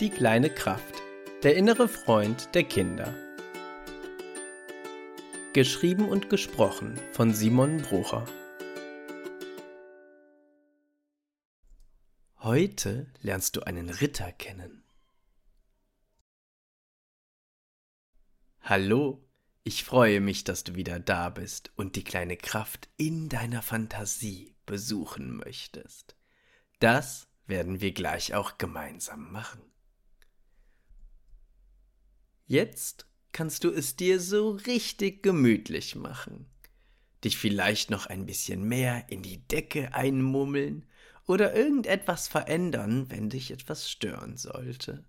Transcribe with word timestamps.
Die 0.00 0.10
kleine 0.10 0.50
Kraft. 0.50 1.02
Der 1.44 1.54
innere 1.54 1.86
Freund 1.86 2.52
der 2.56 2.64
Kinder. 2.64 3.14
Geschrieben 5.52 6.08
und 6.08 6.28
gesprochen 6.30 6.98
von 7.12 7.32
Simon 7.32 7.80
Brucher. 7.80 8.26
Heute 12.40 13.06
lernst 13.22 13.54
du 13.54 13.60
einen 13.60 13.88
Ritter 13.88 14.32
kennen. 14.32 14.82
Hallo, 18.62 19.24
ich 19.62 19.84
freue 19.84 20.20
mich, 20.20 20.42
dass 20.42 20.64
du 20.64 20.74
wieder 20.74 20.98
da 20.98 21.28
bist 21.28 21.70
und 21.76 21.94
die 21.94 22.02
kleine 22.02 22.36
Kraft 22.36 22.88
in 22.96 23.28
deiner 23.28 23.62
Fantasie 23.62 24.56
besuchen 24.66 25.36
möchtest. 25.36 26.16
Das 26.80 27.28
werden 27.46 27.80
wir 27.80 27.92
gleich 27.92 28.34
auch 28.34 28.58
gemeinsam 28.58 29.30
machen. 29.30 29.62
Jetzt 32.46 33.06
kannst 33.32 33.64
du 33.64 33.70
es 33.70 33.96
dir 33.96 34.20
so 34.20 34.50
richtig 34.50 35.22
gemütlich 35.22 35.96
machen, 35.96 36.46
dich 37.24 37.38
vielleicht 37.38 37.90
noch 37.90 38.06
ein 38.06 38.26
bisschen 38.26 38.64
mehr 38.64 39.06
in 39.08 39.22
die 39.22 39.46
Decke 39.48 39.94
einmummeln 39.94 40.84
oder 41.26 41.54
irgendetwas 41.54 42.28
verändern, 42.28 43.08
wenn 43.08 43.30
dich 43.30 43.50
etwas 43.50 43.90
stören 43.90 44.36
sollte. 44.36 45.04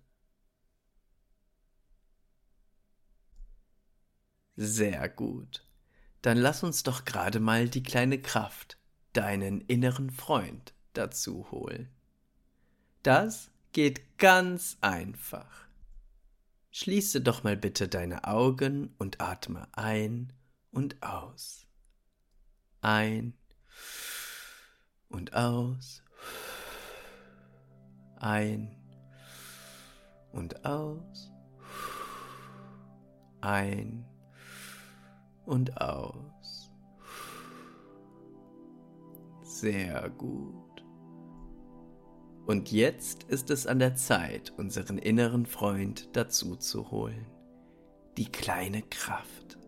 Sehr 4.56 5.08
gut. 5.10 5.66
Dann 6.22 6.38
lass 6.38 6.62
uns 6.62 6.82
doch 6.82 7.04
gerade 7.04 7.38
mal 7.38 7.68
die 7.68 7.82
kleine 7.82 8.20
Kraft, 8.20 8.78
deinen 9.12 9.60
inneren 9.60 10.10
Freund, 10.10 10.72
dazu 10.94 11.50
holen. 11.50 11.90
Das 13.02 13.50
geht 13.72 14.18
ganz 14.18 14.78
einfach. 14.80 15.65
Schließe 16.78 17.22
doch 17.22 17.42
mal 17.42 17.56
bitte 17.56 17.88
deine 17.88 18.24
Augen 18.24 18.94
und 18.98 19.18
atme 19.22 19.66
ein 19.72 20.34
und 20.72 21.02
aus. 21.02 21.66
Ein 22.82 23.32
und 25.08 25.32
aus. 25.32 26.02
Ein 28.16 28.76
und 30.32 30.66
aus. 30.66 31.32
Ein 33.40 34.04
und 35.46 35.80
aus. 35.80 36.70
Sehr 39.44 40.10
gut. 40.10 40.75
Und 42.46 42.70
jetzt 42.70 43.24
ist 43.24 43.50
es 43.50 43.66
an 43.66 43.80
der 43.80 43.96
Zeit, 43.96 44.52
unseren 44.56 44.98
inneren 44.98 45.46
Freund 45.46 46.08
dazu 46.12 46.54
zu 46.54 46.92
holen. 46.92 47.26
Die 48.16 48.30
kleine 48.30 48.82
Kraft, 48.82 49.58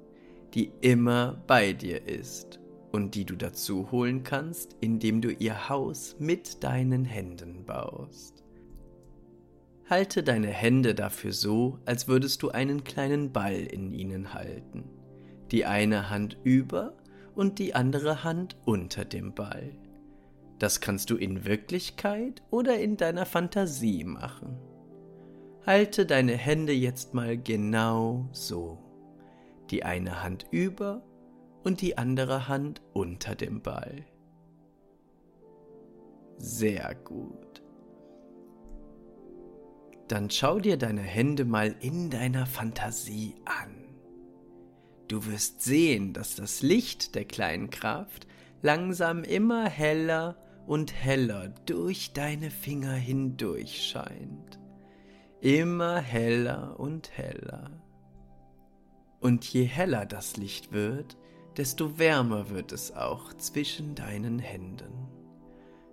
die 0.54 0.70
immer 0.80 1.42
bei 1.48 1.72
dir 1.72 2.06
ist 2.06 2.60
und 2.92 3.16
die 3.16 3.24
du 3.24 3.34
dazu 3.34 3.90
holen 3.90 4.22
kannst, 4.22 4.76
indem 4.80 5.20
du 5.20 5.32
ihr 5.32 5.68
Haus 5.68 6.16
mit 6.20 6.62
deinen 6.62 7.04
Händen 7.04 7.64
baust. 7.64 8.44
Halte 9.90 10.22
deine 10.22 10.48
Hände 10.48 10.94
dafür 10.94 11.32
so, 11.32 11.80
als 11.84 12.06
würdest 12.06 12.42
du 12.42 12.50
einen 12.50 12.84
kleinen 12.84 13.32
Ball 13.32 13.56
in 13.56 13.90
ihnen 13.90 14.34
halten. 14.34 14.84
Die 15.50 15.64
eine 15.64 16.10
Hand 16.10 16.38
über 16.44 16.96
und 17.34 17.58
die 17.58 17.74
andere 17.74 18.22
Hand 18.22 18.56
unter 18.66 19.04
dem 19.04 19.34
Ball. 19.34 19.72
Das 20.58 20.80
kannst 20.80 21.10
du 21.10 21.16
in 21.16 21.44
Wirklichkeit 21.44 22.42
oder 22.50 22.78
in 22.78 22.96
deiner 22.96 23.26
Fantasie 23.26 24.04
machen. 24.04 24.58
Halte 25.64 26.06
deine 26.06 26.36
Hände 26.36 26.72
jetzt 26.72 27.14
mal 27.14 27.38
genau 27.38 28.28
so. 28.32 28.78
Die 29.70 29.84
eine 29.84 30.22
Hand 30.22 30.46
über 30.50 31.02
und 31.62 31.80
die 31.80 31.98
andere 31.98 32.48
Hand 32.48 32.80
unter 32.92 33.34
dem 33.34 33.60
Ball. 33.62 34.04
Sehr 36.38 36.94
gut. 36.94 37.62
Dann 40.08 40.30
schau 40.30 40.58
dir 40.58 40.78
deine 40.78 41.02
Hände 41.02 41.44
mal 41.44 41.74
in 41.80 42.08
deiner 42.08 42.46
Fantasie 42.46 43.34
an. 43.44 43.84
Du 45.06 45.26
wirst 45.26 45.62
sehen, 45.62 46.14
dass 46.14 46.34
das 46.34 46.62
Licht 46.62 47.14
der 47.14 47.24
kleinen 47.24 47.70
Kraft 47.70 48.26
langsam 48.62 49.22
immer 49.22 49.68
heller 49.68 50.36
und 50.68 50.92
heller 50.92 51.48
durch 51.64 52.12
deine 52.12 52.50
Finger 52.50 52.92
hindurch 52.92 53.82
scheint. 53.82 54.60
Immer 55.40 55.96
heller 55.96 56.78
und 56.78 57.16
heller. 57.16 57.70
Und 59.18 59.46
je 59.46 59.64
heller 59.64 60.04
das 60.04 60.36
Licht 60.36 60.70
wird, 60.70 61.16
desto 61.56 61.98
wärmer 61.98 62.50
wird 62.50 62.72
es 62.72 62.94
auch 62.94 63.32
zwischen 63.32 63.94
deinen 63.94 64.38
Händen. 64.38 65.08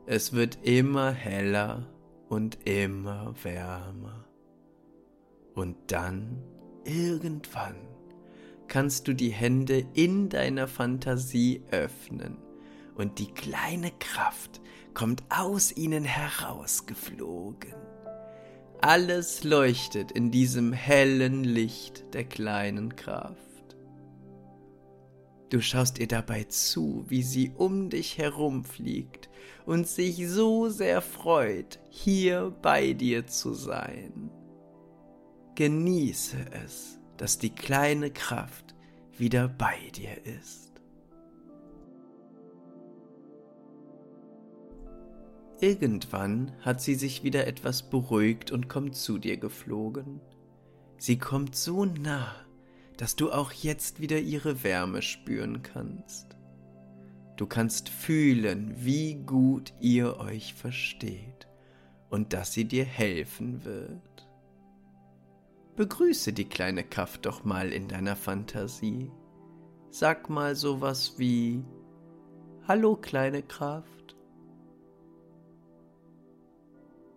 Es 0.07 0.33
wird 0.33 0.59
immer 0.63 1.11
heller 1.11 1.87
und 2.27 2.67
immer 2.67 3.33
wärmer. 3.43 4.25
Und 5.53 5.77
dann, 5.87 6.43
irgendwann, 6.83 7.77
kannst 8.67 9.07
du 9.07 9.13
die 9.13 9.31
Hände 9.31 9.85
in 9.93 10.27
deiner 10.27 10.67
Fantasie 10.67 11.63
öffnen 11.71 12.44
und 12.95 13.19
die 13.19 13.31
kleine 13.31 13.91
Kraft 13.99 14.61
kommt 14.93 15.23
aus 15.29 15.75
ihnen 15.75 16.03
herausgeflogen. 16.03 17.75
Alles 18.81 19.43
leuchtet 19.43 20.11
in 20.11 20.31
diesem 20.31 20.73
hellen 20.73 21.43
Licht 21.43 22.13
der 22.13 22.23
kleinen 22.23 22.95
Kraft. 22.95 23.35
Du 25.49 25.61
schaust 25.61 25.99
ihr 25.99 26.07
dabei 26.07 26.43
zu, 26.45 27.05
wie 27.07 27.23
sie 27.23 27.51
um 27.55 27.89
dich 27.89 28.17
herumfliegt 28.17 29.29
und 29.65 29.87
sich 29.87 30.27
so 30.27 30.69
sehr 30.69 31.01
freut, 31.01 31.79
hier 31.89 32.53
bei 32.61 32.93
dir 32.93 33.27
zu 33.27 33.53
sein. 33.53 34.29
Genieße 35.55 36.37
es, 36.63 36.99
dass 37.17 37.37
die 37.37 37.51
kleine 37.51 38.11
Kraft 38.11 38.75
wieder 39.17 39.47
bei 39.47 39.77
dir 39.95 40.25
ist. 40.25 40.74
Irgendwann 45.65 46.51
hat 46.61 46.79
sie 46.79 46.93
sich 46.93 47.23
wieder 47.23 47.47
etwas 47.47 47.89
beruhigt 47.89 48.51
und 48.51 48.69
kommt 48.69 48.95
zu 48.95 49.17
dir 49.17 49.37
geflogen. 49.37 50.21
Sie 50.99 51.17
kommt 51.17 51.55
so 51.55 51.85
nah, 51.85 52.35
dass 52.97 53.15
du 53.15 53.31
auch 53.31 53.51
jetzt 53.51 53.99
wieder 53.99 54.19
ihre 54.19 54.63
Wärme 54.63 55.01
spüren 55.01 55.63
kannst. 55.63 56.37
Du 57.35 57.47
kannst 57.47 57.89
fühlen, 57.89 58.75
wie 58.77 59.15
gut 59.15 59.73
ihr 59.79 60.19
euch 60.19 60.53
versteht 60.53 61.47
und 62.11 62.33
dass 62.33 62.53
sie 62.53 62.65
dir 62.65 62.85
helfen 62.85 63.65
wird. 63.65 64.29
Begrüße 65.75 66.31
die 66.31 66.45
kleine 66.45 66.83
Kraft 66.83 67.25
doch 67.25 67.43
mal 67.43 67.73
in 67.73 67.87
deiner 67.87 68.15
Fantasie. 68.15 69.11
Sag 69.89 70.29
mal 70.29 70.55
sowas 70.55 71.15
wie 71.17 71.65
Hallo 72.67 72.95
kleine 72.95 73.41
Kraft. 73.41 74.04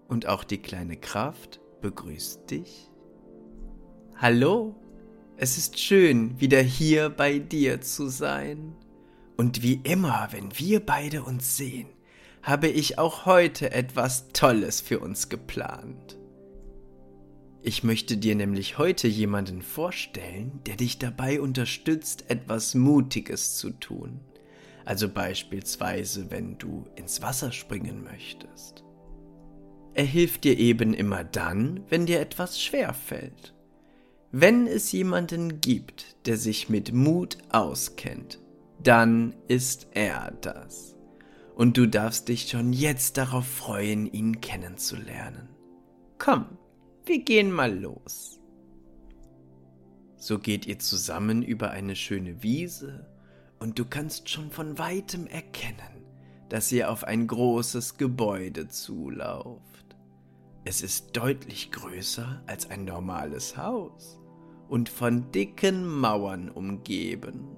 Und 0.08 0.26
auch 0.26 0.42
die 0.42 0.58
kleine 0.58 0.96
Kraft 0.96 1.60
begrüßt 1.80 2.50
dich. 2.50 2.90
Hallo, 4.16 4.74
es 5.36 5.56
ist 5.56 5.78
schön, 5.78 6.40
wieder 6.40 6.60
hier 6.60 7.10
bei 7.10 7.38
dir 7.38 7.80
zu 7.80 8.08
sein. 8.08 8.74
Und 9.36 9.62
wie 9.62 9.80
immer, 9.84 10.28
wenn 10.32 10.58
wir 10.58 10.84
beide 10.84 11.22
uns 11.22 11.56
sehen, 11.56 11.86
habe 12.42 12.66
ich 12.66 12.98
auch 12.98 13.26
heute 13.26 13.70
etwas 13.70 14.28
Tolles 14.32 14.80
für 14.80 14.98
uns 14.98 15.28
geplant. 15.28 16.18
Ich 17.62 17.84
möchte 17.84 18.16
dir 18.16 18.34
nämlich 18.34 18.78
heute 18.78 19.06
jemanden 19.06 19.62
vorstellen, 19.62 20.60
der 20.66 20.76
dich 20.76 20.98
dabei 20.98 21.40
unterstützt, 21.40 22.30
etwas 22.30 22.74
Mutiges 22.74 23.56
zu 23.56 23.70
tun. 23.70 24.20
Also 24.84 25.08
beispielsweise, 25.08 26.30
wenn 26.30 26.56
du 26.56 26.86
ins 26.96 27.20
Wasser 27.20 27.52
springen 27.52 28.02
möchtest. 28.02 28.84
Er 29.98 30.04
hilft 30.04 30.44
dir 30.44 30.56
eben 30.56 30.94
immer 30.94 31.24
dann, 31.24 31.80
wenn 31.88 32.06
dir 32.06 32.20
etwas 32.20 32.62
schwer 32.62 32.94
fällt. 32.94 33.52
Wenn 34.30 34.68
es 34.68 34.92
jemanden 34.92 35.60
gibt, 35.60 36.24
der 36.24 36.36
sich 36.36 36.68
mit 36.68 36.92
Mut 36.92 37.36
auskennt, 37.48 38.38
dann 38.80 39.34
ist 39.48 39.88
er 39.94 40.30
das. 40.40 40.94
Und 41.56 41.76
du 41.76 41.88
darfst 41.88 42.28
dich 42.28 42.48
schon 42.48 42.72
jetzt 42.72 43.16
darauf 43.16 43.48
freuen, 43.48 44.06
ihn 44.06 44.40
kennenzulernen. 44.40 45.48
Komm, 46.18 46.46
wir 47.04 47.24
gehen 47.24 47.50
mal 47.50 47.76
los. 47.76 48.38
So 50.14 50.38
geht 50.38 50.64
ihr 50.68 50.78
zusammen 50.78 51.42
über 51.42 51.72
eine 51.72 51.96
schöne 51.96 52.40
Wiese 52.44 53.10
und 53.58 53.80
du 53.80 53.84
kannst 53.84 54.28
schon 54.28 54.52
von 54.52 54.78
weitem 54.78 55.26
erkennen, 55.26 56.04
dass 56.50 56.70
ihr 56.70 56.88
auf 56.88 57.02
ein 57.02 57.26
großes 57.26 57.98
Gebäude 57.98 58.68
zulauft. 58.68 59.67
Es 60.68 60.82
ist 60.82 61.16
deutlich 61.16 61.70
größer 61.70 62.42
als 62.46 62.68
ein 62.68 62.84
normales 62.84 63.56
Haus 63.56 64.20
und 64.68 64.90
von 64.90 65.32
dicken 65.32 65.86
Mauern 65.86 66.50
umgeben. 66.50 67.56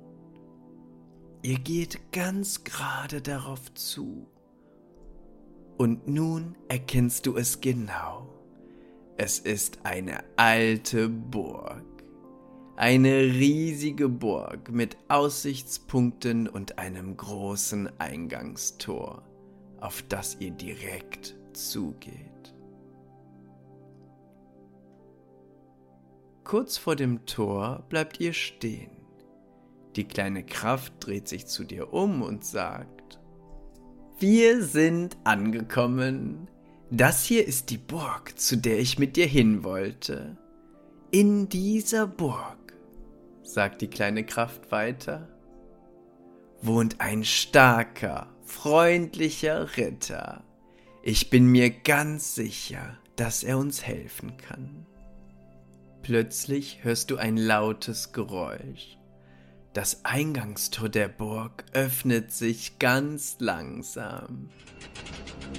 Ihr 1.42 1.58
geht 1.58 2.12
ganz 2.12 2.62
gerade 2.62 3.20
darauf 3.20 3.74
zu. 3.74 4.28
Und 5.76 6.06
nun 6.06 6.54
erkennst 6.68 7.26
du 7.26 7.36
es 7.36 7.60
genau. 7.60 8.28
Es 9.16 9.40
ist 9.40 9.80
eine 9.82 10.22
alte 10.36 11.08
Burg. 11.08 11.82
Eine 12.76 13.22
riesige 13.22 14.08
Burg 14.08 14.70
mit 14.70 14.96
Aussichtspunkten 15.08 16.46
und 16.46 16.78
einem 16.78 17.16
großen 17.16 17.90
Eingangstor, 17.98 19.24
auf 19.80 20.00
das 20.08 20.36
ihr 20.38 20.52
direkt 20.52 21.34
zugeht. 21.52 22.29
Kurz 26.50 26.78
vor 26.78 26.96
dem 26.96 27.26
Tor 27.26 27.84
bleibt 27.90 28.18
ihr 28.18 28.32
stehen. 28.32 28.90
Die 29.94 30.02
kleine 30.02 30.42
Kraft 30.42 30.94
dreht 30.98 31.28
sich 31.28 31.46
zu 31.46 31.62
dir 31.62 31.92
um 31.92 32.22
und 32.22 32.44
sagt, 32.44 33.20
Wir 34.18 34.64
sind 34.64 35.16
angekommen. 35.22 36.48
Das 36.90 37.24
hier 37.24 37.46
ist 37.46 37.70
die 37.70 37.78
Burg, 37.78 38.36
zu 38.36 38.56
der 38.56 38.80
ich 38.80 38.98
mit 38.98 39.14
dir 39.14 39.26
hin 39.26 39.62
wollte. 39.62 40.36
In 41.12 41.48
dieser 41.48 42.08
Burg 42.08 42.74
sagt 43.44 43.80
die 43.80 43.86
kleine 43.86 44.26
Kraft 44.26 44.72
weiter, 44.72 45.28
wohnt 46.62 47.00
ein 47.00 47.22
starker, 47.22 48.26
freundlicher 48.42 49.76
Ritter. 49.76 50.42
Ich 51.04 51.30
bin 51.30 51.46
mir 51.46 51.70
ganz 51.70 52.34
sicher, 52.34 52.98
dass 53.14 53.44
er 53.44 53.56
uns 53.56 53.86
helfen 53.86 54.36
kann. 54.36 54.84
Plötzlich 56.02 56.82
hörst 56.82 57.10
du 57.10 57.16
ein 57.16 57.36
lautes 57.36 58.12
Geräusch. 58.12 58.98
Das 59.72 60.04
Eingangstor 60.04 60.88
der 60.88 61.08
Burg 61.08 61.64
öffnet 61.72 62.32
sich 62.32 62.78
ganz 62.78 63.36
langsam. 63.38 64.48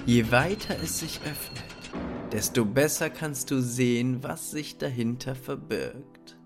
Je 0.06 0.32
weiter 0.32 0.76
es 0.84 1.00
sich 1.00 1.22
öffnet, 1.22 1.92
desto 2.34 2.66
besser 2.66 3.10
kannst 3.10 3.52
du 3.52 3.62
sehen, 3.62 4.22
was 4.24 4.52
sich 4.52 4.78
dahinter 4.78 5.36
verbirgt. 5.36 6.38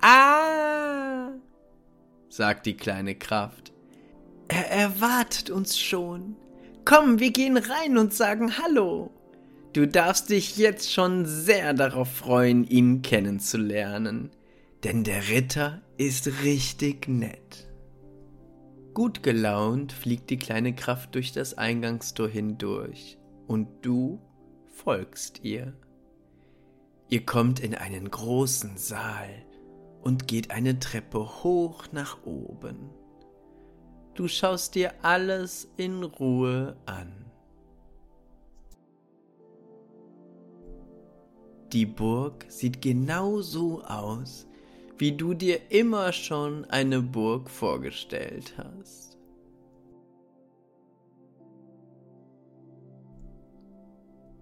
Ah, 0.00 1.30
sagt 2.28 2.66
die 2.66 2.76
kleine 2.76 3.14
Kraft. 3.14 3.72
Er 4.48 4.70
erwartet 4.70 5.48
uns 5.50 5.78
schon. 5.78 6.36
Komm, 6.84 7.18
wir 7.18 7.32
gehen 7.32 7.56
rein 7.56 7.96
und 7.96 8.12
sagen 8.12 8.58
Hallo. 8.58 9.15
Du 9.76 9.86
darfst 9.86 10.30
dich 10.30 10.56
jetzt 10.56 10.90
schon 10.90 11.26
sehr 11.26 11.74
darauf 11.74 12.10
freuen, 12.10 12.64
ihn 12.64 13.02
kennenzulernen, 13.02 14.30
denn 14.84 15.04
der 15.04 15.28
Ritter 15.28 15.82
ist 15.98 16.42
richtig 16.44 17.08
nett. 17.08 17.68
Gut 18.94 19.22
gelaunt 19.22 19.92
fliegt 19.92 20.30
die 20.30 20.38
kleine 20.38 20.74
Kraft 20.74 21.14
durch 21.14 21.32
das 21.32 21.58
Eingangstor 21.58 22.26
hindurch 22.26 23.18
und 23.48 23.68
du 23.82 24.18
folgst 24.64 25.44
ihr. 25.44 25.74
Ihr 27.10 27.26
kommt 27.26 27.60
in 27.60 27.74
einen 27.74 28.10
großen 28.10 28.78
Saal 28.78 29.28
und 30.00 30.26
geht 30.26 30.52
eine 30.52 30.78
Treppe 30.78 31.18
hoch 31.42 31.84
nach 31.92 32.24
oben. 32.24 32.88
Du 34.14 34.26
schaust 34.26 34.74
dir 34.74 34.94
alles 35.02 35.68
in 35.76 36.02
Ruhe 36.02 36.78
an. 36.86 37.25
Die 41.76 41.84
Burg 41.84 42.46
sieht 42.48 42.80
genau 42.80 43.42
so 43.42 43.82
aus, 43.82 44.46
wie 44.96 45.12
du 45.12 45.34
dir 45.34 45.70
immer 45.70 46.10
schon 46.14 46.64
eine 46.64 47.02
Burg 47.02 47.50
vorgestellt 47.50 48.54
hast. 48.56 49.18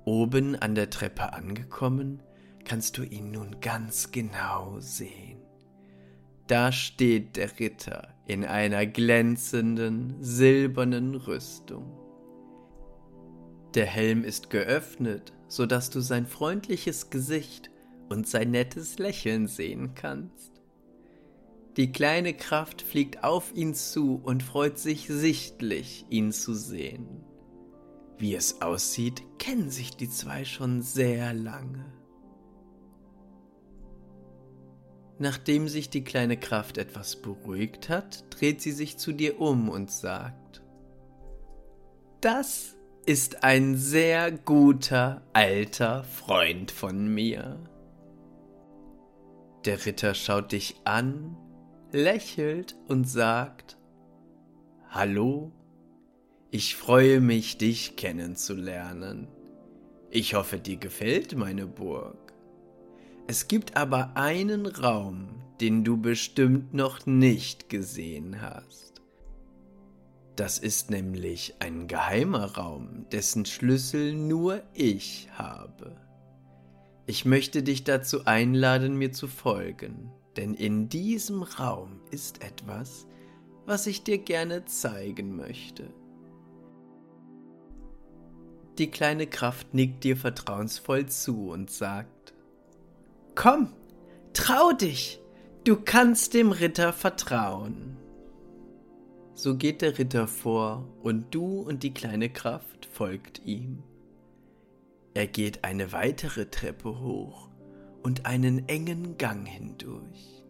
Oben 0.05 0.55
an 0.55 0.77
der 0.77 0.91
Treppe 0.91 1.33
angekommen, 1.33 2.23
kannst 2.65 2.99
du 2.99 3.03
ihn 3.03 3.33
nun 3.33 3.61
ganz 3.61 4.13
genau 4.13 4.79
sehen. 4.79 5.43
Da 6.47 6.71
steht 6.71 7.35
der 7.35 7.59
Ritter 7.59 8.15
in 8.27 8.45
einer 8.45 8.87
glänzenden, 8.87 10.23
silbernen 10.23 11.17
Rüstung. 11.17 11.99
Der 13.75 13.87
Helm 13.87 14.23
ist 14.23 14.51
geöffnet, 14.51 15.33
so 15.55 15.67
dass 15.67 15.91
du 15.91 16.01
sein 16.01 16.27
freundliches 16.27 17.11
Gesicht 17.11 17.71
und 18.09 18.29
sein 18.29 18.51
nettes 18.51 18.99
Lächeln 18.99 19.47
sehen 19.47 19.95
kannst. 19.95 20.61
Die 21.77 21.93
kleine 21.93 22.35
Kraft 22.35 22.83
fliegt 22.83 23.25
auf 23.25 23.55
ihn 23.55 23.75
zu 23.75 24.21
und 24.23 24.43
freut 24.43 24.79
sich 24.79 25.07
sichtlich, 25.07 26.07
ihn 26.09 26.33
zu 26.33 26.55
sehen. 26.55 27.25
Wie 28.19 28.35
es 28.35 28.63
aussieht, 28.63 29.23
kennen 29.39 29.71
sich 29.71 29.97
die 29.97 30.09
zwei 30.09 30.45
schon 30.45 30.83
sehr 30.83 31.33
lange. 31.33 31.85
Nachdem 35.19 35.69
sich 35.69 35.91
die 35.91 36.05
kleine 36.05 36.37
Kraft 36.37 36.79
etwas 36.79 37.23
beruhigt 37.23 37.89
hat, 37.89 38.25
dreht 38.31 38.61
sie 38.61 38.73
sich 38.73 38.99
zu 38.99 39.13
dir 39.13 39.41
um 39.41 39.69
und 39.69 39.91
sagt, 39.91 40.63
Das 42.21 42.74
ist 43.05 43.45
ein 43.45 43.77
sehr 43.77 44.33
guter 44.33 45.23
alter 45.33 46.05
Freund 46.05 46.71
von 46.71 47.07
mir. 47.07 47.59
Der 49.65 49.85
Ritter 49.85 50.15
schaut 50.15 50.53
dich 50.53 50.77
an, 50.85 51.37
lächelt 51.93 52.77
und 52.89 53.09
sagt, 53.09 53.77
Hallo, 54.89 55.53
ich 56.51 56.77
freue 56.77 57.21
mich, 57.21 57.59
dich 57.59 57.97
kennenzulernen. 57.97 59.29
Ich 60.11 60.35
hoffe, 60.35 60.59
dir 60.59 60.77
gefällt 60.77 61.37
meine 61.37 61.67
Burg. 61.67 62.33
Es 63.27 63.49
gibt 63.49 63.77
aber 63.77 64.17
einen 64.17 64.67
Raum, 64.67 65.43
den 65.61 65.83
du 65.83 65.97
bestimmt 65.97 66.75
noch 66.75 67.07
nicht 67.07 67.69
gesehen 67.69 68.41
hast. 68.41 68.94
Das 70.37 70.59
ist 70.59 70.91
nämlich 70.91 71.55
ein 71.61 71.87
geheimer 71.87 72.57
Raum, 72.57 73.07
dessen 73.13 73.47
Schlüssel 73.47 74.15
nur 74.15 74.63
ich 74.75 75.29
habe. 75.37 75.97
Ich 77.07 77.25
möchte 77.25 77.63
dich 77.63 77.85
dazu 77.85 78.25
einladen, 78.25 78.97
mir 78.97 79.13
zu 79.13 79.29
folgen, 79.29 80.11
denn 80.37 80.55
in 80.55 80.89
diesem 80.89 81.43
Raum 81.43 82.01
ist 82.11 82.43
etwas, 82.43 83.07
was 83.67 83.87
ich 83.87 84.03
dir 84.03 84.19
gerne 84.19 84.65
zeigen 84.65 85.37
möchte. 85.37 85.85
Die 88.79 88.91
kleine 88.91 89.29
Kraft 89.29 89.73
nickt 89.73 90.03
dir 90.03 90.17
vertrauensvoll 90.17 91.07
zu 91.07 91.51
und 91.51 91.71
sagt, 91.71 92.35
Komm, 93.37 93.73
trau 94.33 94.73
dich, 94.73 95.21
du 95.65 95.77
kannst 95.77 96.35
dem 96.35 96.51
Ritter 96.51 96.93
vertrauen. 96.93 97.97
So 99.35 99.57
geht 99.57 99.83
der 99.83 99.99
Ritter 99.99 100.29
vor, 100.29 100.87
und 101.03 101.35
du 101.35 101.61
und 101.61 101.83
die 101.83 101.93
kleine 101.93 102.31
Kraft 102.31 102.87
folgt 102.87 103.45
ihm. 103.45 103.83
Er 105.13 105.27
geht 105.27 105.65
eine 105.65 105.93
weitere 105.93 106.47
Treppe 106.47 107.01
hoch 107.01 107.49
und 108.03 108.27
einen 108.27 108.69
engen 108.69 109.19
Gang 109.19 109.47
hindurch. 109.47 110.45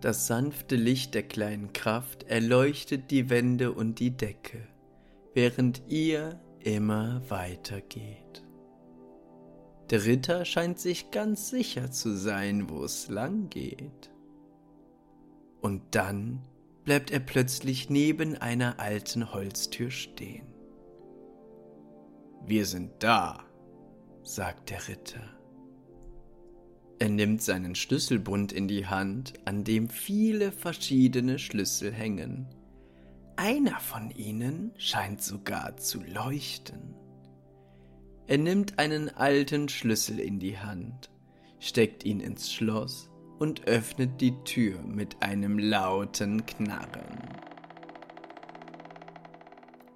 Das 0.00 0.26
sanfte 0.26 0.74
Licht 0.74 1.14
der 1.14 1.22
kleinen 1.22 1.72
Kraft 1.72 2.24
erleuchtet 2.24 3.12
die 3.12 3.30
Wände 3.30 3.70
und 3.70 4.00
die 4.00 4.16
Decke, 4.16 4.66
während 5.32 5.82
ihr 5.86 6.40
immer 6.58 7.22
weiter 7.28 7.80
geht. 7.80 8.42
Der 9.90 10.04
Ritter 10.04 10.44
scheint 10.44 10.80
sich 10.80 11.12
ganz 11.12 11.50
sicher 11.50 11.92
zu 11.92 12.16
sein, 12.16 12.68
wo 12.68 12.82
es 12.82 13.08
lang 13.08 13.50
geht. 13.50 14.10
Und 15.60 15.82
dann 15.92 16.40
bleibt 16.84 17.10
er 17.10 17.20
plötzlich 17.20 17.90
neben 17.90 18.36
einer 18.36 18.80
alten 18.80 19.32
Holztür 19.32 19.90
stehen. 19.90 20.46
Wir 22.44 22.66
sind 22.66 22.90
da, 22.98 23.44
sagt 24.22 24.70
der 24.70 24.88
Ritter. 24.88 25.22
Er 26.98 27.08
nimmt 27.08 27.42
seinen 27.42 27.74
Schlüsselbund 27.74 28.52
in 28.52 28.68
die 28.68 28.86
Hand, 28.86 29.34
an 29.44 29.64
dem 29.64 29.88
viele 29.88 30.52
verschiedene 30.52 31.38
Schlüssel 31.38 31.92
hängen. 31.92 32.48
Einer 33.36 33.80
von 33.80 34.10
ihnen 34.10 34.72
scheint 34.76 35.22
sogar 35.22 35.76
zu 35.76 36.02
leuchten. 36.02 36.94
Er 38.26 38.38
nimmt 38.38 38.78
einen 38.78 39.08
alten 39.08 39.68
Schlüssel 39.68 40.20
in 40.20 40.38
die 40.38 40.58
Hand, 40.58 41.10
steckt 41.58 42.04
ihn 42.04 42.20
ins 42.20 42.52
Schloss 42.52 43.11
und 43.42 43.66
öffnet 43.66 44.20
die 44.20 44.36
Tür 44.44 44.78
mit 44.84 45.20
einem 45.20 45.58
lauten 45.58 46.46
Knarren. 46.46 47.18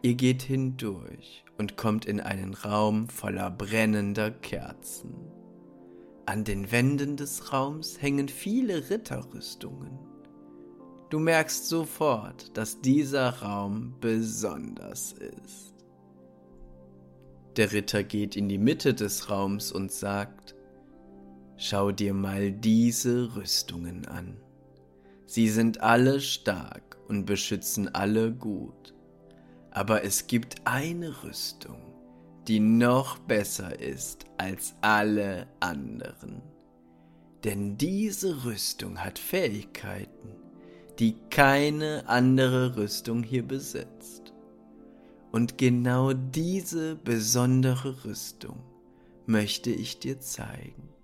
Ihr 0.03 0.17
geht 0.17 0.43
hindurch 0.43 1.45
und 1.57 1.77
kommt 1.77 2.07
in 2.07 2.19
einen 2.19 2.55
Raum 2.55 3.09
voller 3.09 3.53
brennender 3.53 4.33
Kerzen. 4.33 5.15
An 6.27 6.43
den 6.43 6.73
Wänden 6.73 7.17
des 7.17 7.53
Raums 7.53 8.03
hängen 8.03 8.29
viele 8.29 8.91
Ritterrüstungen. 8.91 9.97
Du 11.11 11.21
merkst 11.21 11.69
sofort, 11.69 12.57
dass 12.57 12.81
dieser 12.81 13.29
Raum 13.43 13.95
besonders 14.01 15.13
ist. 15.13 15.73
Der 17.57 17.71
Ritter 17.71 18.03
geht 18.03 18.35
in 18.35 18.49
die 18.49 18.59
Mitte 18.59 18.93
des 18.93 19.31
Raums 19.31 19.71
und 19.71 19.93
sagt, 19.93 20.56
Schau 21.59 21.91
dir 21.91 22.13
mal 22.13 22.53
diese 22.53 23.35
Rüstungen 23.35 24.07
an. 24.07 24.37
Sie 25.25 25.49
sind 25.49 25.81
alle 25.81 26.21
stark 26.21 26.99
und 27.09 27.25
beschützen 27.25 27.95
alle 27.95 28.31
gut. 28.31 28.95
Aber 29.71 30.05
es 30.05 30.27
gibt 30.27 30.57
eine 30.65 31.23
Rüstung, 31.25 31.81
die 32.47 32.61
noch 32.61 33.19
besser 33.19 33.81
ist 33.81 34.27
als 34.37 34.75
alle 34.83 35.47
anderen. 35.61 36.43
Denn 37.45 37.79
diese 37.79 38.45
Rüstung 38.45 38.99
hat 39.03 39.19
Fähigkeiten, 39.19 40.37
die 40.99 41.17
keine 41.31 42.07
andere 42.07 42.77
Rüstung 42.77 43.23
hier 43.23 43.47
besitzt. 43.47 44.35
Und 45.33 45.57
genau 45.57 46.13
diese 46.13 46.97
besondere 46.97 48.05
Rüstung 48.05 48.63
möchte 49.27 49.71
ich 49.71 49.99
dir 49.99 50.21
zeigen. 50.21 50.96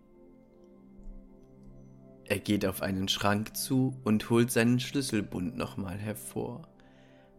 Er 2.32 2.38
geht 2.38 2.64
auf 2.64 2.80
einen 2.80 3.08
Schrank 3.08 3.54
zu 3.58 3.94
und 4.04 4.30
holt 4.30 4.50
seinen 4.50 4.80
Schlüsselbund 4.80 5.54
nochmal 5.54 5.98
hervor. 5.98 6.66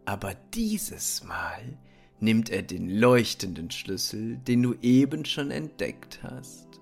Aber 0.05 0.35
dieses 0.53 1.23
Mal 1.23 1.79
nimmt 2.19 2.51
er 2.51 2.61
den 2.61 2.87
leuchtenden 2.87 3.71
Schlüssel, 3.71 4.37
den 4.37 4.61
du 4.61 4.75
eben 4.83 5.25
schon 5.25 5.49
entdeckt 5.49 6.19
hast. 6.21 6.79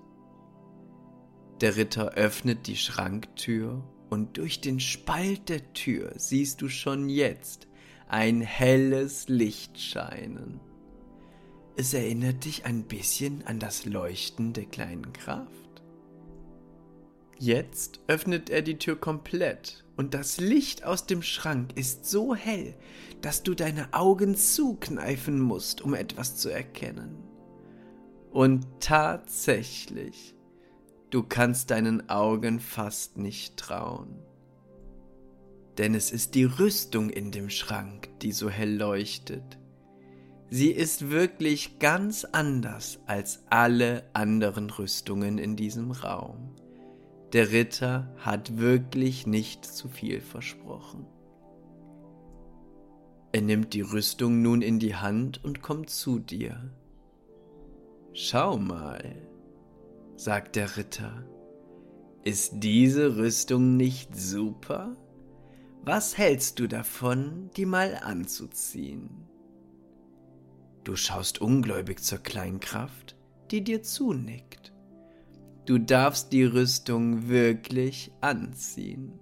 Der 1.62 1.76
Ritter 1.76 2.10
öffnet 2.10 2.66
die 2.66 2.76
Schranktür 2.76 3.82
und 4.10 4.36
durch 4.36 4.60
den 4.60 4.78
Spalt 4.78 5.48
der 5.48 5.72
Tür 5.72 6.12
siehst 6.18 6.60
du 6.60 6.68
schon 6.68 7.08
jetzt 7.08 7.66
ein 8.08 8.42
helles 8.42 9.30
Licht 9.30 9.80
scheinen. 9.80 10.60
Es 11.78 11.94
erinnert 11.94 12.44
dich 12.44 12.66
ein 12.66 12.82
bisschen 12.84 13.42
an 13.46 13.58
das 13.58 13.86
Leuchten 13.86 14.52
der 14.52 14.66
kleinen 14.66 15.14
Kraft. 15.14 15.61
Jetzt 17.42 17.98
öffnet 18.06 18.50
er 18.50 18.62
die 18.62 18.78
Tür 18.78 18.94
komplett 18.94 19.84
und 19.96 20.14
das 20.14 20.38
Licht 20.38 20.84
aus 20.84 21.06
dem 21.06 21.22
Schrank 21.22 21.76
ist 21.76 22.06
so 22.06 22.36
hell, 22.36 22.76
dass 23.20 23.42
du 23.42 23.54
deine 23.54 23.92
Augen 23.92 24.36
zukneifen 24.36 25.40
musst, 25.40 25.80
um 25.80 25.94
etwas 25.94 26.36
zu 26.36 26.50
erkennen. 26.50 27.16
Und 28.30 28.64
tatsächlich, 28.78 30.36
du 31.10 31.24
kannst 31.24 31.72
deinen 31.72 32.08
Augen 32.08 32.60
fast 32.60 33.16
nicht 33.16 33.56
trauen. 33.56 34.22
Denn 35.78 35.96
es 35.96 36.12
ist 36.12 36.36
die 36.36 36.44
Rüstung 36.44 37.10
in 37.10 37.32
dem 37.32 37.50
Schrank, 37.50 38.08
die 38.20 38.30
so 38.30 38.50
hell 38.50 38.76
leuchtet. 38.76 39.58
Sie 40.48 40.70
ist 40.70 41.10
wirklich 41.10 41.80
ganz 41.80 42.24
anders 42.24 43.00
als 43.06 43.42
alle 43.50 44.04
anderen 44.12 44.70
Rüstungen 44.70 45.38
in 45.38 45.56
diesem 45.56 45.90
Raum. 45.90 46.51
Der 47.32 47.50
Ritter 47.50 48.14
hat 48.18 48.58
wirklich 48.58 49.26
nicht 49.26 49.64
zu 49.64 49.88
viel 49.88 50.20
versprochen. 50.20 51.06
Er 53.32 53.40
nimmt 53.40 53.72
die 53.72 53.80
Rüstung 53.80 54.42
nun 54.42 54.60
in 54.60 54.78
die 54.78 54.96
Hand 54.96 55.42
und 55.42 55.62
kommt 55.62 55.88
zu 55.88 56.18
dir. 56.18 56.70
Schau 58.12 58.58
mal, 58.58 59.02
sagt 60.16 60.56
der 60.56 60.76
Ritter, 60.76 61.26
ist 62.22 62.52
diese 62.56 63.16
Rüstung 63.16 63.78
nicht 63.78 64.14
super? 64.14 64.94
Was 65.80 66.18
hältst 66.18 66.58
du 66.58 66.68
davon, 66.68 67.50
die 67.56 67.64
mal 67.64 67.98
anzuziehen? 68.02 69.26
Du 70.84 70.96
schaust 70.96 71.40
ungläubig 71.40 72.02
zur 72.02 72.18
Kleinkraft, 72.18 73.16
die 73.50 73.64
dir 73.64 73.82
zunickt. 73.82 74.72
Du 75.64 75.78
darfst 75.78 76.32
die 76.32 76.44
Rüstung 76.44 77.28
wirklich 77.28 78.10
anziehen. 78.20 79.20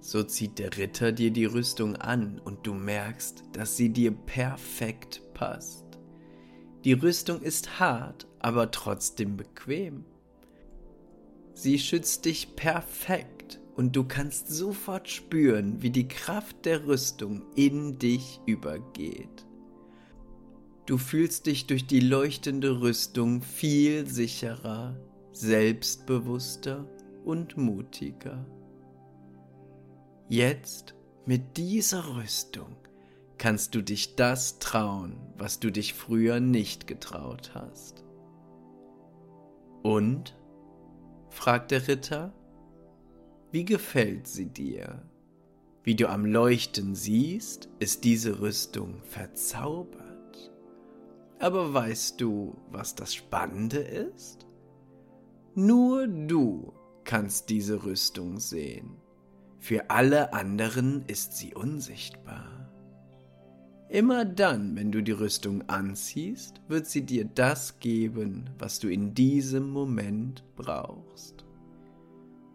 So 0.00 0.22
zieht 0.22 0.58
der 0.58 0.76
Ritter 0.76 1.12
dir 1.12 1.30
die 1.30 1.44
Rüstung 1.44 1.96
an 1.96 2.38
und 2.38 2.66
du 2.66 2.72
merkst, 2.72 3.42
dass 3.52 3.76
sie 3.76 3.90
dir 3.90 4.12
perfekt 4.12 5.20
passt. 5.34 5.84
Die 6.84 6.92
Rüstung 6.92 7.42
ist 7.42 7.80
hart, 7.80 8.26
aber 8.38 8.70
trotzdem 8.70 9.36
bequem. 9.36 10.04
Sie 11.52 11.78
schützt 11.78 12.24
dich 12.24 12.54
perfekt 12.54 13.60
und 13.74 13.96
du 13.96 14.04
kannst 14.04 14.48
sofort 14.48 15.08
spüren, 15.08 15.82
wie 15.82 15.90
die 15.90 16.06
Kraft 16.06 16.64
der 16.64 16.86
Rüstung 16.86 17.42
in 17.56 17.98
dich 17.98 18.40
übergeht. 18.46 19.45
Du 20.86 20.98
fühlst 20.98 21.46
dich 21.46 21.66
durch 21.66 21.88
die 21.88 21.98
leuchtende 21.98 22.80
Rüstung 22.80 23.42
viel 23.42 24.06
sicherer, 24.06 24.96
selbstbewusster 25.32 26.88
und 27.24 27.56
mutiger. 27.56 28.46
Jetzt 30.28 30.94
mit 31.24 31.56
dieser 31.56 32.16
Rüstung 32.16 32.76
kannst 33.36 33.74
du 33.74 33.82
dich 33.82 34.14
das 34.14 34.60
trauen, 34.60 35.16
was 35.36 35.58
du 35.58 35.72
dich 35.72 35.92
früher 35.92 36.38
nicht 36.38 36.86
getraut 36.86 37.50
hast. 37.54 38.04
Und? 39.82 40.36
fragt 41.30 41.72
der 41.72 41.86
Ritter. 41.88 42.32
Wie 43.50 43.64
gefällt 43.64 44.28
sie 44.28 44.46
dir? 44.46 45.02
Wie 45.82 45.96
du 45.96 46.08
am 46.08 46.24
Leuchten 46.24 46.94
siehst, 46.94 47.68
ist 47.80 48.04
diese 48.04 48.40
Rüstung 48.40 49.02
verzaubert. 49.02 50.05
Aber 51.38 51.74
weißt 51.74 52.20
du, 52.20 52.56
was 52.70 52.94
das 52.94 53.14
Spannende 53.14 53.78
ist? 53.78 54.46
Nur 55.54 56.06
du 56.06 56.72
kannst 57.04 57.50
diese 57.50 57.84
Rüstung 57.84 58.40
sehen. 58.40 58.96
Für 59.58 59.90
alle 59.90 60.32
anderen 60.32 61.04
ist 61.06 61.36
sie 61.36 61.54
unsichtbar. 61.54 62.70
Immer 63.88 64.24
dann, 64.24 64.76
wenn 64.76 64.90
du 64.90 65.02
die 65.02 65.12
Rüstung 65.12 65.62
anziehst, 65.68 66.60
wird 66.68 66.86
sie 66.86 67.02
dir 67.02 67.24
das 67.24 67.78
geben, 67.78 68.50
was 68.58 68.80
du 68.80 68.88
in 68.88 69.14
diesem 69.14 69.70
Moment 69.70 70.44
brauchst. 70.56 71.44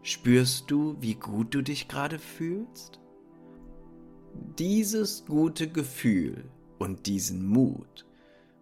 Spürst 0.03 0.69
du, 0.69 0.97
wie 0.99 1.15
gut 1.15 1.53
du 1.53 1.61
dich 1.61 1.87
gerade 1.87 2.19
fühlst? 2.19 2.99
Dieses 4.57 5.25
gute 5.25 5.69
Gefühl 5.69 6.49
und 6.79 7.05
diesen 7.07 7.45
Mut 7.45 8.05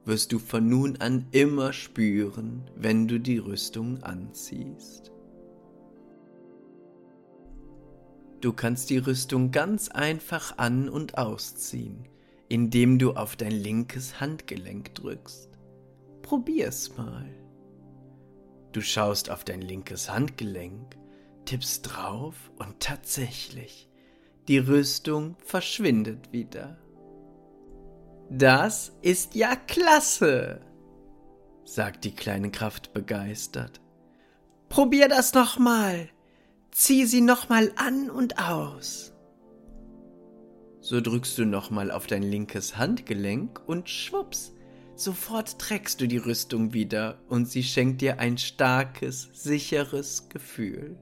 wirst 0.05 0.31
du 0.31 0.39
von 0.39 0.67
nun 0.67 0.97
an 0.97 1.27
immer 1.31 1.73
spüren, 1.73 2.69
wenn 2.75 3.07
du 3.07 3.19
die 3.19 3.37
Rüstung 3.37 4.01
anziehst. 4.03 5.11
Du 8.41 8.53
kannst 8.53 8.89
die 8.89 8.99
Rüstung 8.99 9.51
ganz 9.51 9.89
einfach 9.89 10.57
an 10.57 10.87
und 10.87 11.17
ausziehen, 11.17 12.07
indem 12.47 12.97
du 12.97 13.13
auf 13.13 13.35
dein 13.35 13.51
linkes 13.51 14.21
Handgelenk 14.21 14.95
drückst. 14.95 15.49
Probier's 16.21 16.95
mal. 16.95 17.29
Du 18.71 18.81
schaust 18.81 19.29
auf 19.29 19.43
dein 19.43 19.61
linkes 19.61 20.09
Handgelenk, 20.09 20.95
tippst 21.45 21.89
drauf 21.89 22.51
und 22.57 22.79
tatsächlich, 22.79 23.89
die 24.47 24.59
Rüstung 24.59 25.35
verschwindet 25.43 26.31
wieder. 26.31 26.77
Das 28.29 28.91
ist 29.01 29.33
ja 29.33 29.55
klasse, 29.55 30.61
sagt 31.65 32.05
die 32.05 32.13
kleine 32.13 32.51
Kraft 32.51 32.93
begeistert. 32.93 33.81
Probier 34.69 35.07
das 35.07 35.33
nochmal. 35.33 36.09
Zieh 36.71 37.05
sie 37.05 37.21
nochmal 37.21 37.71
an 37.75 38.11
und 38.11 38.37
aus. 38.37 39.13
So 40.79 41.01
drückst 41.01 41.39
du 41.39 41.45
nochmal 41.45 41.89
auf 41.89 42.05
dein 42.05 42.21
linkes 42.21 42.77
Handgelenk 42.77 43.61
und 43.67 43.89
schwupps, 43.89 44.53
sofort 44.95 45.59
trägst 45.59 45.99
du 45.99 46.07
die 46.07 46.17
Rüstung 46.17 46.73
wieder 46.73 47.19
und 47.27 47.49
sie 47.49 47.63
schenkt 47.63 48.01
dir 48.01 48.19
ein 48.19 48.37
starkes, 48.37 49.29
sicheres 49.33 50.29
Gefühl. 50.29 50.97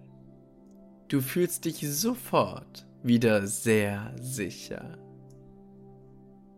Du 1.10 1.20
fühlst 1.20 1.66
dich 1.66 1.82
sofort 1.90 2.88
wieder 3.04 3.46
sehr 3.48 4.16
sicher. 4.20 4.98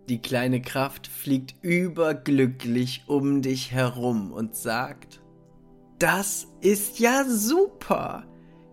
Die 0.09 0.21
kleine 0.23 0.59
Kraft 0.59 1.05
fliegt 1.05 1.53
überglücklich 1.61 3.03
um 3.05 3.43
dich 3.43 3.71
herum 3.71 4.31
und 4.31 4.55
sagt, 4.55 5.21
das 5.99 6.47
ist 6.61 6.97
ja 6.97 7.25
super. 7.25 8.25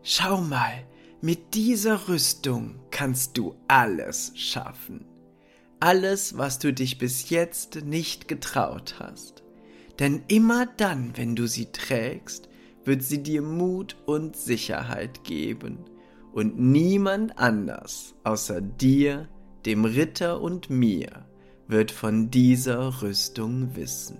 Schau 0.03 0.41
mal, 0.41 0.87
Mit 1.23 1.55
dieser 1.55 2.09
Rüstung 2.09 2.77
kannst 2.91 3.37
du 3.37 3.57
alles 3.69 4.33
schaffen. 4.35 5.07
Alles, 5.81 6.37
was 6.39 6.59
du 6.59 6.73
dich 6.73 6.99
bis 6.99 7.31
jetzt 7.31 7.85
nicht 7.85 8.29
getraut 8.29 8.97
hast. 8.99 9.43
Denn 9.99 10.23
immer 10.29 10.67
dann, 10.67 11.17
wenn 11.17 11.35
du 11.35 11.49
sie 11.49 11.73
trägst, 11.73 12.49
wird 12.85 13.03
sie 13.03 13.23
dir 13.23 13.43
Mut 13.43 13.97
und 14.05 14.37
Sicherheit 14.37 15.25
geben. 15.25 15.79
Und 16.33 16.59
niemand 16.61 17.39
anders 17.39 18.15
außer 18.23 18.61
dir, 18.61 19.29
dem 19.67 19.85
Ritter 19.85 20.41
und 20.41 20.71
mir, 20.71 21.27
wird 21.69 21.91
von 21.91 22.31
dieser 22.31 23.03
Rüstung 23.03 23.75
wissen. 23.75 24.19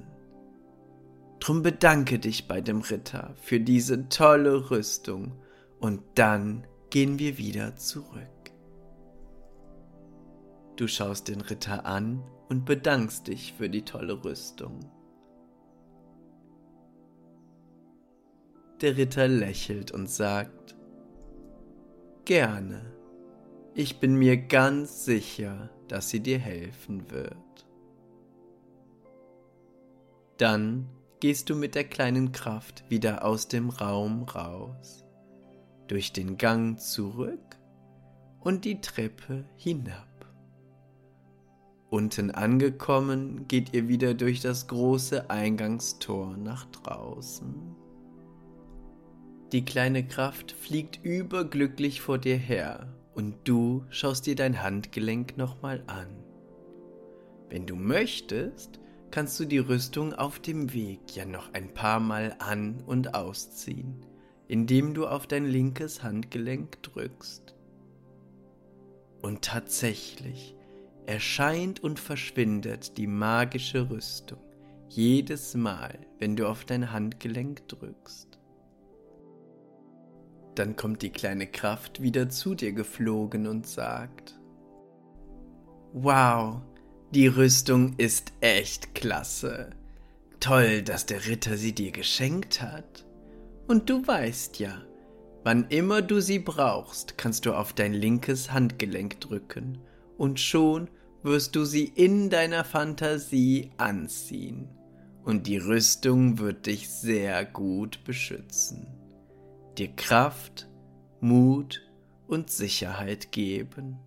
Drum 1.39 1.63
bedanke 1.63 2.19
dich 2.19 2.49
bei 2.49 2.61
dem 2.61 2.81
Ritter 2.81 3.35
für 3.41 3.61
diese 3.61 4.09
tolle 4.09 4.71
Rüstung 4.71 5.33
und 5.79 6.03
dann 6.17 6.67
gehen 6.91 7.21
wir 7.21 7.39
wieder 7.39 7.77
zurück. 7.77 8.27
Du 10.75 10.89
schaust 10.89 11.29
den 11.29 11.41
Ritter 11.41 11.87
an 11.87 12.23
und 12.49 12.65
bedankst 12.65 13.29
dich 13.29 13.55
für 13.57 13.71
die 13.71 13.85
tolle 13.85 14.25
Rüstung. 14.25 14.81
Der 18.81 18.97
Ritter 18.97 19.29
lächelt 19.29 19.93
und 19.93 20.11
sagt, 20.11 20.75
Gerne, 22.25 22.96
ich 23.79 24.01
bin 24.01 24.15
mir 24.15 24.39
ganz 24.39 25.05
sicher, 25.05 25.69
dass 25.89 26.09
sie 26.09 26.21
dir 26.21 26.39
helfen 26.39 27.11
wird. 27.11 27.37
Dann 30.39 30.89
gehst 31.21 31.51
du 31.51 31.57
mit 31.57 31.75
der 31.75 31.85
kleinen 31.85 32.33
Kraft 32.33 32.85
wieder 32.89 33.23
aus 33.23 33.49
dem 33.49 33.69
Raum 33.69 34.23
raus, 34.23 35.05
durch 35.89 36.15
den 36.15 36.39
Gang 36.39 36.81
zurück 36.81 37.59
und 38.41 38.65
die 38.65 38.81
Treppe 38.81 39.45
hinab. 39.57 40.09
Unten 41.91 42.31
angekommen 42.31 43.47
geht 43.47 43.75
ihr 43.75 43.89
wieder 43.89 44.15
durch 44.15 44.41
das 44.41 44.69
große 44.69 45.29
Eingangstor 45.29 46.39
nach 46.39 46.65
draußen. 46.71 47.77
Die 49.53 49.67
kleine 49.67 50.07
Kraft 50.07 50.53
fliegt 50.53 51.05
überglücklich 51.05 52.01
vor 52.01 52.17
dir 52.17 52.39
her 52.39 52.97
und 53.17 53.49
du 53.49 53.85
schaust 53.89 54.27
dir 54.27 54.37
dein 54.37 54.63
Handgelenk 54.63 55.37
nochmal 55.39 55.83
an. 55.87 56.07
Wenn 57.49 57.67
du 57.67 57.75
möchtest, 57.75 58.79
kannst 59.11 59.41
du 59.41 59.47
die 59.47 59.59
Rüstung 59.59 60.13
auf 60.13 60.39
dem 60.39 60.75
Weg 60.75 61.17
ja 61.17 61.25
noch 61.25 61.53
ein 61.55 61.73
paar 61.73 61.99
Mal 61.99 62.37
an 62.39 62.83
und 62.87 63.15
ausziehen, 63.15 64.05
indem 64.49 64.93
du 64.93 65.07
auf 65.07 65.27
dein 65.27 65.47
linkes 65.47 66.03
Handgelenk 66.03 66.83
drückst. 66.83 67.55
Und 69.23 69.43
tatsächlich 69.43 70.55
erscheint 71.07 71.83
und 71.83 71.99
verschwindet 71.99 72.99
die 72.99 73.07
magische 73.07 73.89
Rüstung 73.89 74.41
jedes 74.89 75.55
Mal, 75.55 75.99
wenn 76.19 76.37
du 76.37 76.47
auf 76.47 76.65
dein 76.65 76.93
Handgelenk 76.93 77.67
drückst. 77.69 78.39
Dann 80.57 80.75
kommt 80.75 81.03
die 81.03 81.11
kleine 81.11 81.47
Kraft 81.47 82.03
wieder 82.03 82.29
zu 82.29 82.55
dir 82.55 82.73
geflogen 82.73 83.47
und 83.47 83.67
sagt, 83.67 84.41
Wow, 85.93 86.63
die 87.13 87.29
Rüstung 87.29 87.95
ist 87.99 88.33
echt 88.41 88.95
klasse. 88.95 89.71
Toll, 90.41 90.83
dass 90.83 91.07
der 91.07 91.27
Ritter 91.27 91.57
sie 91.57 91.75
dir 91.75 91.93
geschenkt 91.93 92.61
hat. 92.61 93.07
Und 93.69 93.89
du 93.89 94.07
weißt 94.07 94.59
ja, 94.59 94.83
wann 95.45 95.67
immer 95.69 96.03
du 96.03 96.21
sie 96.21 96.39
brauchst, 96.39 97.17
kannst 97.17 97.47
du 97.47 97.53
auf 97.53 97.73
dein 97.73 97.95
linkes 97.95 98.53
Handgelenk 98.53 99.21
drücken 99.21 99.79
und 100.19 100.41
schon 100.41 100.89
wirst 101.23 101.57
du 101.57 101.65
sie 101.65 101.85
in 101.85 102.31
deiner 102.31 102.65
Fantasie 102.65 103.71
anziehen. 103.77 104.69
Und 105.25 105.47
die 105.47 105.59
Rüstung 105.59 106.39
wird 106.39 106.67
dich 106.67 106.89
sehr 106.89 107.45
gut 107.45 108.05
beschützen, 108.05 108.87
dir 109.79 109.89
Kraft, 109.89 110.69
Mut 111.21 111.83
und 112.27 112.51
Sicherheit 112.51 113.33
geben. 113.33 113.99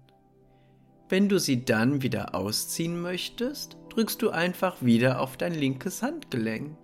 Wenn 1.10 1.28
du 1.28 1.40
sie 1.40 1.66
dann 1.66 2.04
wieder 2.04 2.36
ausziehen 2.36 3.02
möchtest, 3.02 3.78
drückst 3.90 4.22
du 4.22 4.30
einfach 4.30 4.82
wieder 4.82 5.20
auf 5.20 5.38
dein 5.38 5.54
linkes 5.54 6.04
Handgelenk. 6.04 6.78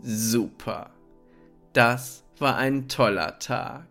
Super. 0.00 0.90
Das 1.72 2.24
war 2.38 2.56
ein 2.56 2.88
toller 2.88 3.38
Tag. 3.40 3.86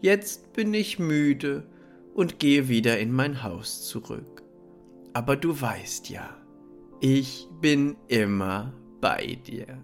Jetzt 0.00 0.52
bin 0.52 0.72
ich 0.74 0.98
müde 0.98 1.66
und 2.14 2.38
gehe 2.38 2.68
wieder 2.68 2.98
in 2.98 3.12
mein 3.12 3.42
Haus 3.42 3.86
zurück. 3.86 4.42
Aber 5.12 5.36
du 5.36 5.60
weißt 5.60 6.08
ja, 6.10 6.36
ich 7.00 7.48
bin 7.60 7.96
immer 8.08 8.72
bei 9.00 9.38
dir. 9.46 9.82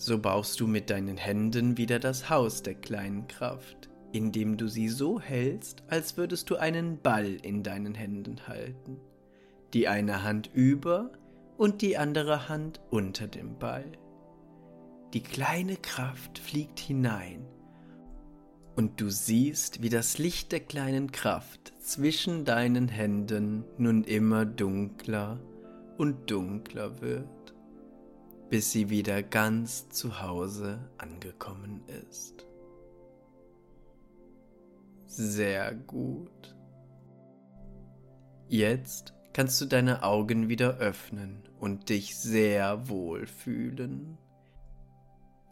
So 0.00 0.18
baust 0.18 0.58
du 0.60 0.66
mit 0.66 0.90
deinen 0.90 1.16
Händen 1.16 1.76
wieder 1.76 1.98
das 1.98 2.30
Haus 2.30 2.62
der 2.62 2.74
kleinen 2.74 3.28
Kraft 3.28 3.90
indem 4.12 4.56
du 4.56 4.68
sie 4.68 4.88
so 4.88 5.20
hältst, 5.20 5.82
als 5.88 6.16
würdest 6.16 6.50
du 6.50 6.56
einen 6.56 7.00
Ball 7.00 7.36
in 7.42 7.62
deinen 7.62 7.94
Händen 7.94 8.46
halten, 8.46 8.98
die 9.72 9.88
eine 9.88 10.22
Hand 10.22 10.50
über 10.52 11.12
und 11.56 11.82
die 11.82 11.96
andere 11.96 12.48
Hand 12.48 12.80
unter 12.90 13.28
dem 13.28 13.58
Ball. 13.58 13.92
Die 15.12 15.22
kleine 15.22 15.76
Kraft 15.76 16.38
fliegt 16.38 16.80
hinein, 16.80 17.46
und 18.76 19.00
du 19.00 19.10
siehst, 19.10 19.82
wie 19.82 19.88
das 19.90 20.16
Licht 20.18 20.52
der 20.52 20.60
kleinen 20.60 21.12
Kraft 21.12 21.72
zwischen 21.80 22.44
deinen 22.44 22.88
Händen 22.88 23.64
nun 23.76 24.04
immer 24.04 24.46
dunkler 24.46 25.40
und 25.98 26.30
dunkler 26.30 27.00
wird, 27.02 27.28
bis 28.50 28.72
sie 28.72 28.90
wieder 28.90 29.22
ganz 29.22 29.88
zu 29.88 30.20
Hause 30.20 30.90
angekommen 30.98 31.82
ist. 31.86 32.46
Sehr 35.06 35.74
gut. 35.74 36.56
Jetzt 38.48 39.14
kannst 39.32 39.60
du 39.60 39.66
deine 39.66 40.02
Augen 40.02 40.48
wieder 40.48 40.78
öffnen 40.78 41.48
und 41.60 41.88
dich 41.88 42.16
sehr 42.18 42.88
wohl 42.88 43.26
fühlen. 43.26 44.18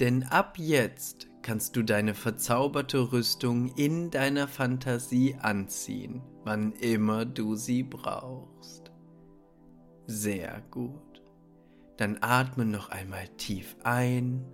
Denn 0.01 0.25
ab 0.25 0.59
jetzt 0.59 1.29
kannst 1.43 1.77
du 1.77 1.83
deine 1.83 2.15
verzauberte 2.15 3.13
Rüstung 3.13 3.69
in 3.77 4.11
deiner 4.11 4.49
Fantasie 4.49 5.37
anziehen, 5.41 6.23
wann 6.45 6.73
immer 6.73 7.25
du 7.25 7.55
sie 7.55 7.85
brauchst. 7.85 8.91
Sehr 10.07 10.63
gut. 10.71 11.08
Dann 11.99 12.19
atme 12.21 12.65
noch 12.65 12.89
einmal 12.91 13.29
tief 13.37 13.77
ein 13.83 14.47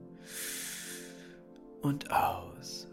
und 1.83 2.11
aus 2.11 2.89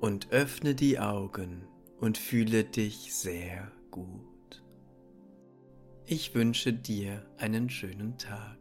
und 0.00 0.32
öffne 0.32 0.74
die 0.74 0.98
Augen 0.98 1.66
und 2.00 2.18
fühle 2.18 2.64
dich 2.64 3.14
sehr 3.14 3.70
gut. 3.90 4.64
Ich 6.06 6.34
wünsche 6.34 6.72
dir 6.72 7.24
einen 7.38 7.70
schönen 7.70 8.18
Tag. 8.18 8.59